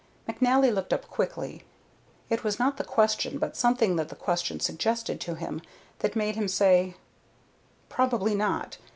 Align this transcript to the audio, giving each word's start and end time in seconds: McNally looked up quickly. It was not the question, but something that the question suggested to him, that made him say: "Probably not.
McNally 0.27 0.73
looked 0.73 0.93
up 0.93 1.05
quickly. 1.09 1.63
It 2.27 2.43
was 2.43 2.57
not 2.57 2.77
the 2.77 2.83
question, 2.83 3.37
but 3.37 3.55
something 3.55 3.97
that 3.97 4.09
the 4.09 4.15
question 4.15 4.59
suggested 4.59 5.21
to 5.21 5.35
him, 5.35 5.61
that 5.99 6.15
made 6.15 6.33
him 6.35 6.47
say: 6.47 6.95
"Probably 7.87 8.33
not. 8.33 8.79